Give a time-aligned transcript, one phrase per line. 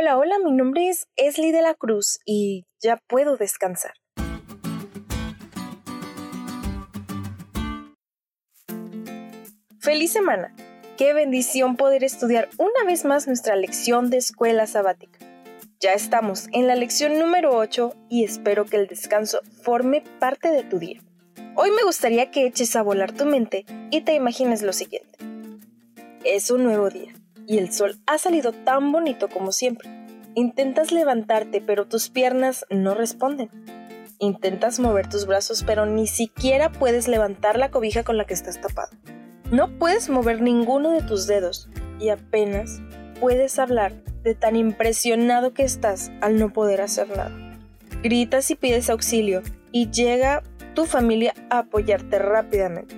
[0.00, 3.94] Hola, hola, mi nombre es Esli de la Cruz y ya puedo descansar.
[9.80, 10.54] ¡Feliz semana!
[10.96, 15.18] Qué bendición poder estudiar una vez más nuestra lección de escuela sabática.
[15.80, 20.62] Ya estamos en la lección número 8 y espero que el descanso forme parte de
[20.62, 21.00] tu día.
[21.56, 25.18] Hoy me gustaría que eches a volar tu mente y te imagines lo siguiente.
[26.22, 27.12] Es un nuevo día
[27.48, 29.88] y el sol ha salido tan bonito como siempre.
[30.34, 33.50] Intentas levantarte pero tus piernas no responden.
[34.18, 38.60] Intentas mover tus brazos pero ni siquiera puedes levantar la cobija con la que estás
[38.60, 38.90] tapado.
[39.50, 42.82] No puedes mover ninguno de tus dedos y apenas
[43.18, 47.32] puedes hablar de tan impresionado que estás al no poder hacer nada.
[48.02, 49.42] Gritas y pides auxilio
[49.72, 50.42] y llega
[50.74, 52.94] tu familia a apoyarte rápidamente.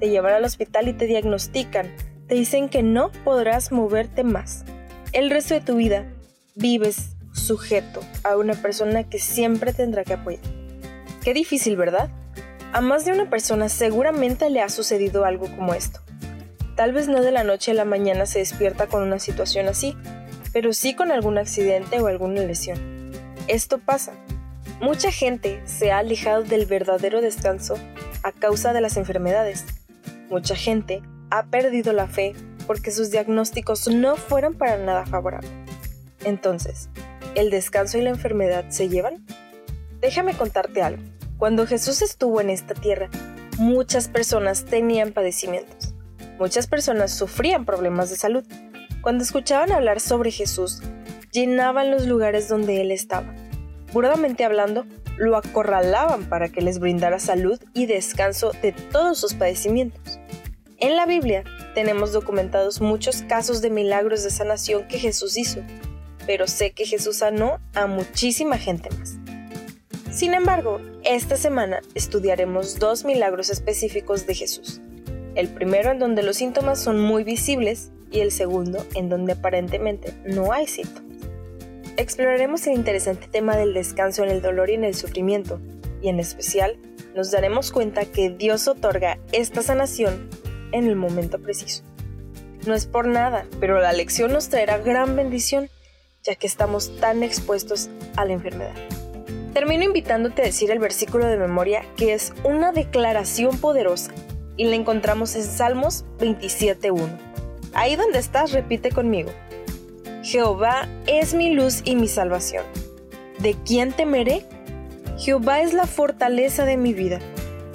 [0.00, 1.94] Te llevan al hospital y te diagnostican
[2.28, 4.64] te dicen que no podrás moverte más.
[5.12, 6.06] El resto de tu vida
[6.54, 10.42] vives sujeto a una persona que siempre tendrá que apoyar.
[11.22, 12.10] Qué difícil, ¿verdad?
[12.72, 16.00] A más de una persona seguramente le ha sucedido algo como esto.
[16.74, 19.96] Tal vez no de la noche a la mañana se despierta con una situación así,
[20.52, 23.12] pero sí con algún accidente o alguna lesión.
[23.48, 24.12] Esto pasa.
[24.80, 27.76] Mucha gente se ha alejado del verdadero descanso
[28.22, 29.64] a causa de las enfermedades.
[30.28, 32.34] Mucha gente ha perdido la fe
[32.66, 35.50] porque sus diagnósticos no fueron para nada favorables.
[36.24, 36.88] Entonces,
[37.34, 39.24] ¿el descanso y la enfermedad se llevan?
[40.00, 41.02] Déjame contarte algo.
[41.38, 43.08] Cuando Jesús estuvo en esta tierra,
[43.58, 45.94] muchas personas tenían padecimientos.
[46.38, 48.44] Muchas personas sufrían problemas de salud.
[49.00, 50.82] Cuando escuchaban hablar sobre Jesús,
[51.32, 53.34] llenaban los lugares donde Él estaba.
[53.92, 54.84] Burdamente hablando,
[55.16, 60.18] lo acorralaban para que les brindara salud y descanso de todos sus padecimientos.
[60.78, 61.42] En la Biblia
[61.74, 65.60] tenemos documentados muchos casos de milagros de sanación que Jesús hizo,
[66.26, 69.16] pero sé que Jesús sanó a muchísima gente más.
[70.10, 74.82] Sin embargo, esta semana estudiaremos dos milagros específicos de Jesús.
[75.34, 80.12] El primero en donde los síntomas son muy visibles y el segundo en donde aparentemente
[80.26, 81.04] no hay síntomas.
[81.96, 85.58] Exploraremos el interesante tema del descanso en el dolor y en el sufrimiento,
[86.02, 86.76] y en especial
[87.14, 90.28] nos daremos cuenta que Dios otorga esta sanación
[90.72, 91.82] en el momento preciso.
[92.66, 95.70] No es por nada, pero la lección nos traerá gran bendición,
[96.22, 98.74] ya que estamos tan expuestos a la enfermedad.
[99.54, 104.12] Termino invitándote a decir el versículo de memoria que es una declaración poderosa
[104.56, 107.08] y la encontramos en Salmos 27.1.
[107.72, 109.30] Ahí donde estás, repite conmigo.
[110.22, 112.64] Jehová es mi luz y mi salvación.
[113.38, 114.44] ¿De quién temeré?
[115.18, 117.20] Jehová es la fortaleza de mi vida.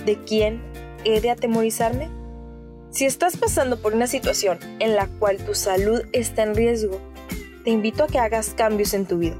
[0.05, 0.61] ¿De quién
[1.05, 2.09] he de atemorizarme?
[2.91, 6.99] Si estás pasando por una situación en la cual tu salud está en riesgo,
[7.63, 9.37] te invito a que hagas cambios en tu vida.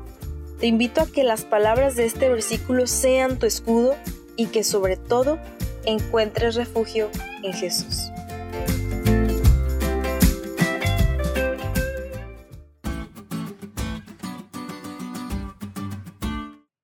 [0.62, 3.97] Te invito a que las palabras de este versículo sean tu escudo
[4.38, 5.38] y que sobre todo
[5.84, 7.09] encuentres refugio
[7.44, 8.09] en Jesús.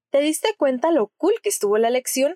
[0.10, 2.36] ¿Te diste cuenta lo cool que estuvo la lección?